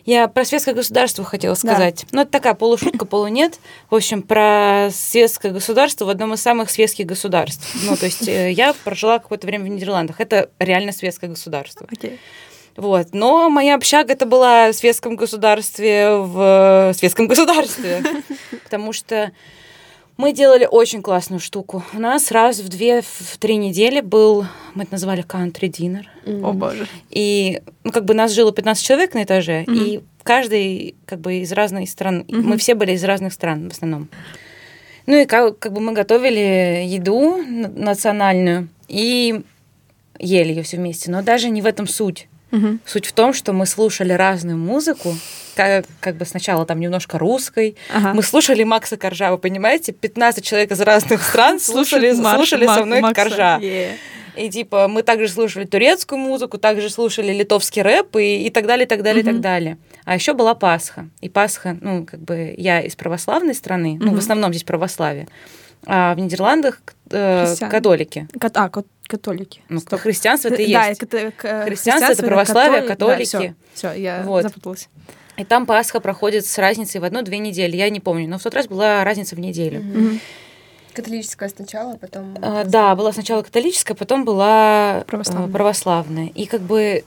[0.03, 2.05] Я про светское государство хотела сказать.
[2.11, 3.59] Ну, это такая полушутка, полунет.
[3.91, 7.63] В общем, про светское государство в одном из самых светских государств.
[7.87, 10.19] Ну, то есть э, я прожила какое-то время в Нидерландах.
[10.19, 11.87] Это реально светское государство.
[11.91, 12.17] Окей.
[12.81, 13.09] Вот.
[13.13, 18.03] Но моя общага это была в светском государстве в светском государстве.
[18.63, 19.31] Потому что
[20.17, 21.83] Мы делали очень классную штуку.
[21.93, 26.03] У нас раз в две, в три недели был, мы это назвали country dinner.
[26.43, 26.85] О боже.
[27.09, 31.51] И, ну, как бы нас жило 15 человек на этаже, и каждый, как бы, из
[31.51, 32.25] разных стран.
[32.27, 34.09] Мы все были из разных стран в основном.
[35.07, 39.41] Ну и как, как бы мы готовили еду национальную и
[40.19, 41.09] ели ее все вместе.
[41.09, 42.27] Но даже не в этом суть.
[42.51, 42.79] Мгм.
[42.85, 45.15] Суть в том, что мы слушали разную музыку,
[45.55, 47.75] как, как бы сначала там немножко русской.
[47.93, 48.13] Ага.
[48.13, 49.91] Мы слушали Макса Коржа, вы понимаете?
[49.93, 53.23] 15 человек из разных стран слушали, Марш- слушали со Мак- мной Макса.
[53.23, 53.57] Коржа.
[53.61, 53.97] Е.
[54.37, 58.85] И типа мы также слушали турецкую музыку, также слушали литовский рэп и, и так далее,
[58.85, 59.33] и так далее, и Мгм.
[59.33, 59.77] так далее.
[60.05, 61.09] А еще была Пасха.
[61.19, 64.15] И Пасха, ну, как бы я из православной страны, ну, Мгм.
[64.15, 65.27] в основном здесь православие.
[65.85, 68.27] А в Нидерландах э, католики.
[68.39, 69.61] Кат- А, кат- католики.
[69.69, 69.99] Ну, Стоп.
[70.01, 71.01] христианство это и Да, есть.
[71.01, 73.55] ката- к- Христианство это православие, католики.
[73.73, 74.43] все, я Вот.
[74.43, 74.89] запуталась.
[75.37, 77.75] И там Пасха проходит с разницей в одну-две недели.
[77.75, 79.81] Я не помню, но в тот раз была разница в неделю.
[79.81, 80.19] Мгм.
[80.93, 82.35] Католическая сначала, потом...
[82.41, 85.47] А, да, была сначала католическая, потом была Православная.
[85.49, 85.51] православная.
[85.53, 86.27] православная.
[86.35, 87.05] И как бы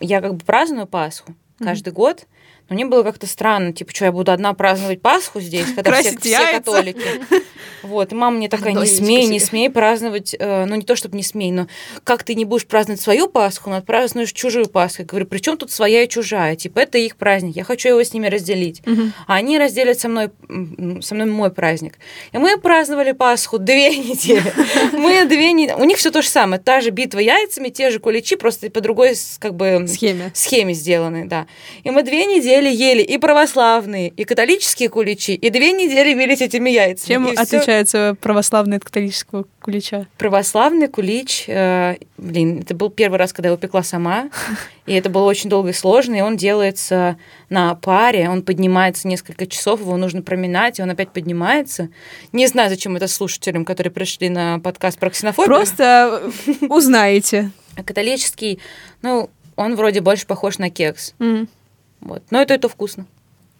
[0.00, 2.24] я как бы праздную Пасху каждый год,
[2.68, 6.16] но мне было как-то странно, типа, что я буду одна праздновать Пасху здесь, когда все,
[6.18, 7.00] все католики.
[7.82, 11.16] Вот, и мама мне такая, не смей, не смей праздновать, э, ну не то, чтобы
[11.16, 11.68] не смей, но
[12.04, 15.02] как ты не будешь праздновать свою Пасху, но отпразднуешь чужую Пасху.
[15.02, 16.56] Я говорю, при чем тут своя и чужая?
[16.56, 18.82] Типа, это их праздник, я хочу его с ними разделить.
[19.26, 20.30] А они разделят со мной,
[21.00, 21.94] со мной мой праздник.
[22.32, 24.52] И мы праздновали Пасху две недели.
[24.92, 25.76] Мы две недели...
[25.78, 26.60] У них все то же самое.
[26.60, 30.32] Та же битва яйцами, те же куличи, просто по другой как бы Схеме.
[30.34, 31.46] схеме сделаны, да.
[31.84, 36.70] И мы две недели ели и православные, и католические куличи, и две недели бились этими
[36.70, 37.08] яйцами.
[37.14, 40.06] Чем И всё- отличается православный от католического кулича?
[40.18, 44.30] Православный кулич, э, блин, это был первый раз, когда я его пекла сама,
[44.86, 47.16] и это было очень долго и сложно, и он делается
[47.48, 51.88] на паре, он поднимается несколько часов, его нужно проминать, и он опять поднимается.
[52.32, 55.46] Не знаю, зачем это слушателям, которые пришли на подкаст про ксенофобию.
[55.54, 56.22] Просто
[56.68, 57.50] узнаете.
[57.76, 58.58] А Католический,
[59.02, 61.14] ну, он вроде больше похож на кекс.
[61.20, 61.48] М,
[62.00, 62.22] Вот.
[62.30, 63.06] Но это это вкусно.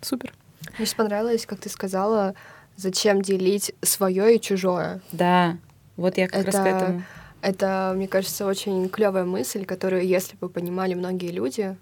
[0.01, 0.33] Супер.
[0.79, 2.35] Мне очень понравилось, как ты сказала,
[2.77, 5.01] зачем делить свое и чужое.
[5.13, 5.57] Да.
[5.97, 7.03] Вот я как раз к Это- этому.
[7.41, 11.77] Это, мне кажется, очень клевая мысль, которую, если бы понимали многие люди.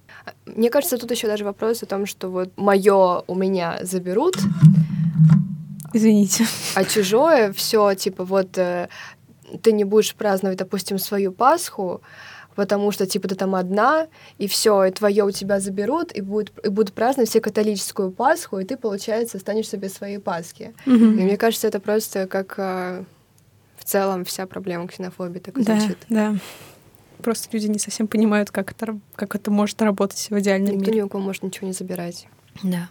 [0.45, 4.37] Мне кажется, тут еще даже вопрос о том, что вот мое у меня заберут,
[5.95, 6.45] Извините.
[6.75, 8.89] а чужое все типа вот э,
[9.63, 12.03] ты не будешь праздновать, допустим, свою Пасху,
[12.57, 16.53] потому что типа ты там одна, и все, и твое у тебя заберут, и будут,
[16.65, 20.75] и будут праздновать все католическую Пасху, и ты, получается, останешься без своей Пасхи.
[20.87, 21.11] И Мгм.
[21.23, 23.05] мне кажется, это просто как э,
[23.79, 25.99] в целом вся проблема ксенофобии так и Да, звучит.
[26.09, 26.35] да.
[27.23, 30.99] Просто люди не совсем понимают, как это, как это может работать в идеальном Никто мире.
[30.99, 32.27] ни у кого может ничего не забирать.
[32.63, 32.89] Да.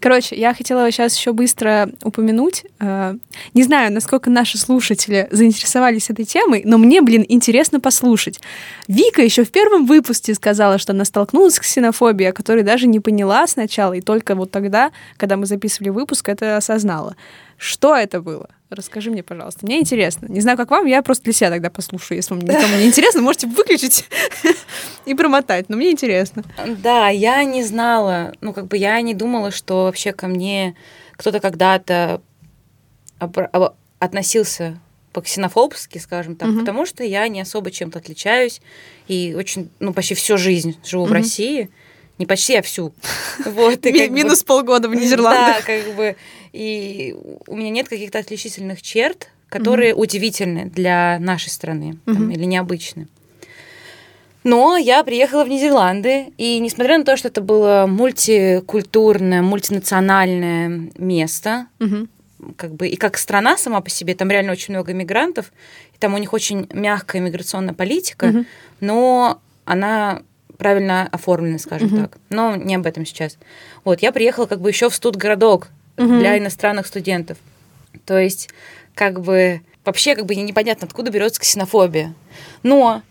[0.00, 2.64] Короче, я хотела сейчас еще быстро упомянуть.
[2.80, 3.14] э,
[3.52, 8.40] не знаю, насколько наши слушатели заинтересовались этой темой, но мне, блин, интересно послушать.
[8.88, 13.46] Вика еще в первом выпуске сказала, что она столкнулась с ксенофобией, которой даже не поняла
[13.46, 17.14] сначала, и только вот тогда, когда мы записывали выпуск, это осознала.
[17.58, 18.48] Что это было?
[18.70, 19.66] Расскажи мне, пожалуйста.
[19.66, 20.26] Мне интересно.
[20.28, 22.18] Не знаю, как вам, я просто для себя тогда послушаю.
[22.18, 24.04] Если вам никому не интересно, можете выключить
[25.06, 25.68] и промотать.
[25.68, 26.44] Но мне интересно.
[26.82, 30.76] Да, я не знала, ну, как бы я не думала, что вообще ко мне
[31.16, 32.22] кто-то когда-то
[33.18, 34.78] об- относился
[35.12, 36.60] по-ксенофобски, скажем так, Мгм.
[36.60, 38.60] потому что я не особо чем-то отличаюсь
[39.08, 41.16] и очень, ну, почти всю жизнь живу в Мгм.
[41.16, 41.70] России.
[42.18, 42.92] Не почти, а всю.
[43.46, 45.64] Вот, и Минус полгода в Да, Нидерландах.
[45.64, 46.14] как бы.
[46.52, 47.14] И
[47.46, 52.30] у меня нет каких-то отличительных черт, которые удивительны для нашей страны там, Мгм.
[52.30, 53.08] или необычны.
[54.42, 61.66] Но я приехала в Нидерланды, и несмотря на то, что это было мультикультурное, мультинациональное место,
[61.78, 62.08] Мгм.
[62.56, 65.52] как бы и как страна сама по себе, там реально очень много мигрантов,
[65.94, 68.46] и там у них очень мягкая миграционная политика, Мгм.
[68.80, 70.22] но она
[70.56, 72.00] правильно оформлена, скажем Мгм.
[72.02, 72.18] так.
[72.30, 73.36] Но не об этом сейчас.
[73.84, 76.20] Вот, я приехала как бы еще в студгородок Мгм.
[76.20, 77.38] для иностранных студентов.
[78.06, 78.50] То есть,
[78.94, 82.14] как бы, вообще как бы непонятно, откуда берется ксенофобия.
[82.62, 83.02] Но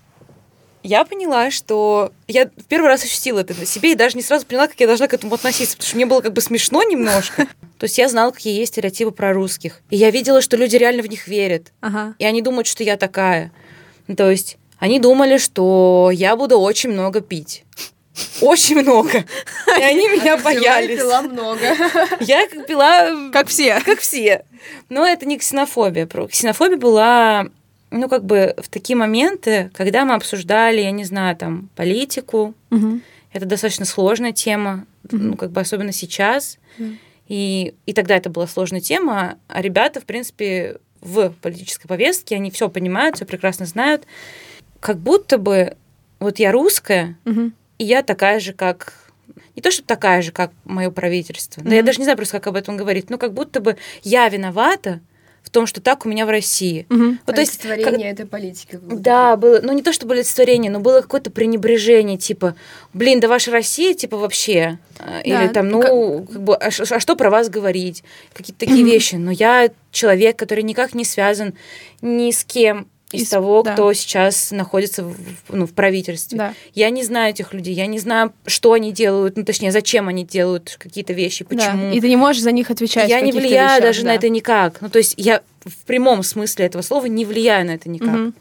[0.83, 4.45] я поняла, что я в первый раз ощутила это на себе и даже не сразу
[4.45, 7.47] поняла, как я должна к этому относиться, потому что мне было как бы смешно немножко.
[7.77, 9.81] То есть я знала, какие есть стереотипы про русских.
[9.89, 11.73] И я видела, что люди реально в них верят.
[11.81, 12.15] Ага.
[12.17, 13.51] И они думают, что я такая.
[14.15, 17.63] То есть они думали, что я буду очень много пить.
[18.41, 19.25] Очень много.
[19.67, 20.97] И они меня боялись.
[20.99, 21.61] Пила много.
[22.21, 23.79] Я пила Как все.
[23.81, 24.45] как все.
[24.89, 26.07] Но это не ксенофобия.
[26.07, 27.47] Ксенофобия была
[27.91, 32.53] ну, как бы в такие моменты, когда мы обсуждали, я не знаю, там, политику,
[33.33, 36.57] это достаточно сложная тема, ну, как бы особенно сейчас.
[37.27, 42.49] И, и тогда это была сложная тема, а ребята, в принципе, в политической повестке, они
[42.51, 44.05] все понимают, все прекрасно знают.
[44.79, 45.75] Как будто бы
[46.19, 47.53] вот я русская, Мгм.
[47.79, 48.93] И я такая же, как...
[49.55, 51.61] Не то, чтобы такая же, как мое правительство.
[51.63, 51.85] Но я Мгм.
[51.87, 53.09] даже не знаю просто, как об этом говорить.
[53.09, 54.99] Но как будто бы я виновата
[55.43, 56.85] в том, что так у меня в России.
[56.89, 57.19] Мгм.
[57.25, 58.71] Вот, то есть, как- Олицетворение этой политики.
[58.71, 62.55] как да, было, ну не то чтобы олицетворение, но было какое-то пренебрежение, типа,
[62.93, 64.77] блин, да ваша Россия, типа, вообще.
[65.23, 68.03] Или Да, там, ну, ну, как бы, а, ш- а что про вас говорить?
[68.33, 69.15] Какие-то такие вещи.
[69.15, 71.53] Но я человек, который никак не связан
[72.01, 73.73] ни с кем из, Из- того, да.
[73.73, 75.15] кто сейчас находится в,
[75.49, 76.37] ну, в правительстве.
[76.37, 76.53] Да.
[76.75, 80.23] Я не знаю этих людей, я не знаю, что они делают, ну, точнее, зачем они
[80.25, 81.55] делают какие-то вещи, Да.
[81.55, 81.91] почему.
[81.91, 83.09] И ты не можешь за них отвечать.
[83.09, 84.15] Я не влияю вещах, даже на да.
[84.15, 84.81] это никак.
[84.81, 88.09] Ну, то есть я в прямом смысле этого слова не влияю на это никак.
[88.09, 88.33] Мгм.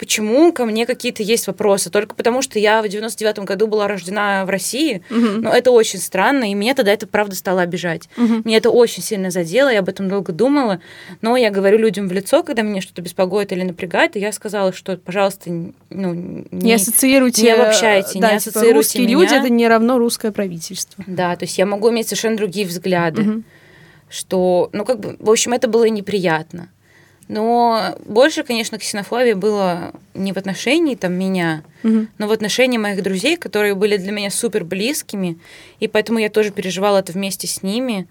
[0.00, 1.90] Почему ко мне какие-то есть вопросы?
[1.90, 5.02] Только потому, что я в 99-м году была рождена в России.
[5.10, 5.42] Мгм.
[5.42, 8.08] Но это очень странно, и меня тогда это правда стало обижать.
[8.16, 8.40] Мгм.
[8.46, 10.80] Меня это очень сильно задело, я об этом долго думала.
[11.20, 14.72] Но я говорю людям в лицо, когда меня что-то беспокоит или напрягает, и я сказала,
[14.72, 16.72] что, пожалуйста, ну, Не не...
[16.72, 17.42] ассоциируйте...
[17.42, 19.12] не обобщайте, да, не ассоциируйте русские меня.
[19.12, 21.04] люди— это не равно русское правительство.
[21.06, 23.20] Да, то есть я могу иметь совершенно другие взгляды.
[23.20, 23.44] Мгм.
[24.08, 26.70] что, ну, как бы, в общем, это было неприятно.
[27.30, 32.08] Но больше, конечно, ксенофобии было не в отношении там меня, Мгм.
[32.18, 35.38] но в отношении моих друзей, которые были для меня супер близкими,
[35.78, 38.08] и поэтому я тоже переживала это вместе с ними.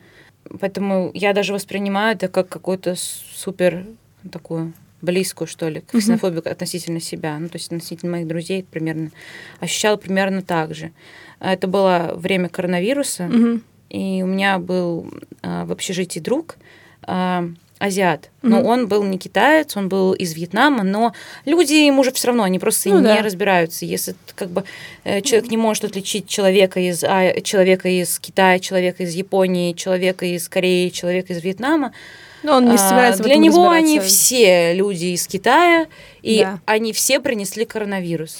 [0.61, 3.85] Поэтому я даже воспринимаю это как какую-то супер
[4.31, 9.11] такую близкую, что ли, ксенофобию относительно себя, ну, то есть относительно моих друзей примерно,
[9.59, 10.91] ощущала примерно так же.
[11.41, 13.63] Это было время коронавируса, Мгм.
[13.89, 16.55] и у меня был а, в общежитии друг,
[17.03, 17.45] а,
[17.79, 18.29] азиат.
[18.41, 18.65] Но Мгм.
[18.65, 21.13] он был не китаец, он был из Вьетнама, но
[21.45, 23.21] люди ему же все равно, они просто Ну не да.
[23.21, 23.85] разбираются.
[23.85, 24.65] Если как бы
[25.05, 30.25] э, человек не может отличить человека из, а, человека из Китая, человека из Японии, человека
[30.25, 31.93] из Кореи, человека из Вьетнама,
[32.43, 35.87] Но он не а, собирается в для него они все люди из Китая,
[36.21, 36.59] и Да.
[36.65, 38.37] они все принесли коронавирус.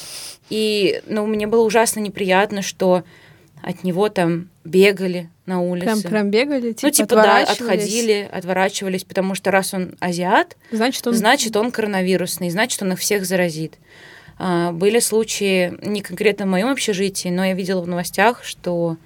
[0.49, 3.03] И ну, мне было ужасно неприятно, что
[3.61, 5.85] от него там бегали на улице.
[5.85, 7.61] Прям, прям бегали, типа, Ну, типа, да, отворачивались.
[7.61, 11.13] отходили, отворачивались, потому что раз он азиат, Значит, он...
[11.13, 13.77] значит, он коронавирусный, значит, он их всех заразит.
[14.37, 18.97] А, Были случаи, не конкретно в моем общежитии, но я видела в новостях, что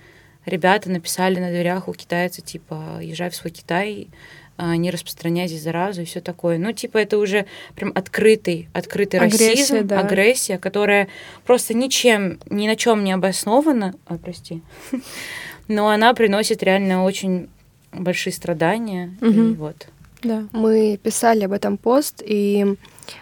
[0.45, 4.09] ребята написали на дверях у китайца, типа, езжай в свой Китай,
[4.57, 6.57] не распространяй здесь заразу и все такое.
[6.57, 9.99] Ну, типа, это уже прям открытый, открытый Агрессия, расизм, да.
[9.99, 11.07] агрессия, которая
[11.45, 14.61] просто ничем, ни на чем не обоснована, а, прости,
[15.67, 17.49] но она приносит реально очень
[17.91, 19.15] большие страдания.
[19.21, 19.53] И Мгм.
[19.55, 19.87] вот.
[20.21, 20.45] Да.
[20.53, 22.75] Мы писали об этом пост, и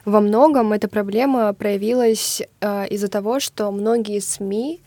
[0.06, 4.80] во многом эта проблема проявилась э, из-за того, что многие СМИ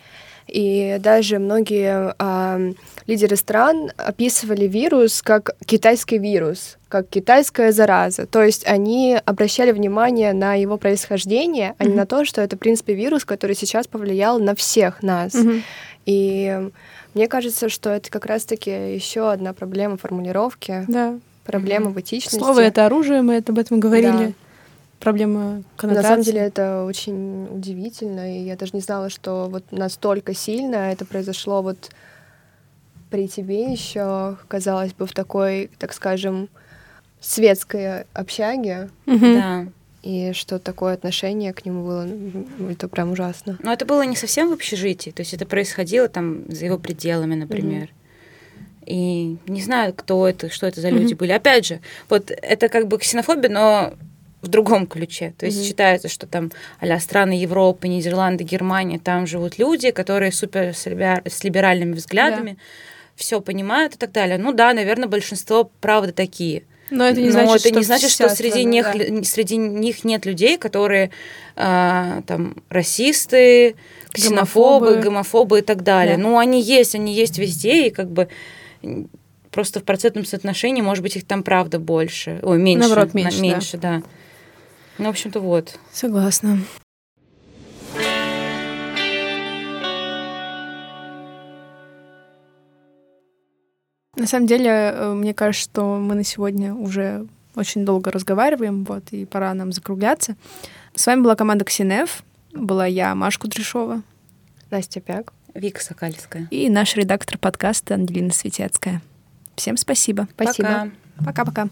[0.47, 2.61] и даже многие а,
[3.07, 8.27] лидеры стран описывали вирус как китайский вирус, как китайская зараза.
[8.27, 12.59] То есть они обращали внимание на его происхождение, а не на то, что это, в
[12.59, 15.35] принципе, вирус, который сейчас повлиял на всех нас.
[15.35, 15.63] Мгм.
[16.07, 16.69] И
[17.15, 21.19] мне кажется, что это как раз-таки еще одна проблема формулировки, Да.
[21.45, 21.95] проблема Мгм.
[21.95, 22.39] в этичности.
[22.39, 24.07] Слово— это оружие, мы об этом говорили.
[24.29, 24.33] Да.
[25.01, 26.09] Проблема На коннотации.
[26.09, 31.05] самом деле это очень удивительно, и я даже не знала, что вот настолько сильно это
[31.05, 31.91] произошло вот
[33.11, 36.49] при тебе еще, казалось бы, в такой, так скажем,
[37.21, 39.35] светской общаге, Мгм.
[39.35, 39.67] Да.
[40.03, 43.59] и что такое отношение к нему было, м, это прям ужасно.
[43.63, 47.35] Но это было не совсем в общежитии, то есть это происходило там за его пределами,
[47.35, 47.91] например.
[48.87, 51.19] И не знаю, кто это, что это за люди Мгм.
[51.19, 51.33] были.
[51.33, 51.81] Опять же,
[52.11, 53.95] вот это как бы ксенофобия, но
[54.45, 55.35] в другом ключе.
[55.39, 55.67] То есть Мгм.
[55.67, 61.23] считается, что там а страны Европы, Нидерланды, Германия, там живут люди, которые супер с, либер-
[61.29, 62.57] с либеральными взглядами,
[63.17, 64.39] все понимают и так далее.
[64.39, 66.63] Ну да, наверное, большинство правда такие.
[66.91, 69.25] Но это не Но значит, это что не значит, что среди страна, них, да.
[69.25, 71.11] среди них нет людей, которые
[71.57, 73.75] а, там расисты,
[74.13, 75.03] ксенофобы, Гомофобы.
[75.03, 76.17] гомофобы и так далее.
[76.17, 76.23] Да.
[76.23, 78.29] Ну, они есть, они есть везде, и как бы
[79.51, 82.41] просто в процентном соотношении, может быть, их там правда больше.
[82.43, 82.89] Ой, меньше.
[82.89, 83.43] Наоборот, на- меньше, да.
[83.43, 84.03] меньше, да.
[84.99, 85.79] Ну, в общем-то, вот.
[85.93, 86.59] Согласна.
[94.17, 97.27] На самом деле, э, мне кажется, что мы на сегодня уже
[97.57, 100.37] очень долго разговариваем, вот, и пора нам закругляться.
[100.95, 102.23] С вами была команда Ксинев,
[102.53, 104.03] была я, Маша Кудряшова,
[104.71, 105.33] Настя Пяк.
[105.55, 106.49] Вика Сокальская.
[106.51, 109.03] и наш редактор подкаста Ангелина Светецкая.
[109.57, 110.27] Всем спасибо.
[110.35, 110.91] Спасибо.
[111.25, 111.45] Пока.
[111.45, 111.69] Пока-пока.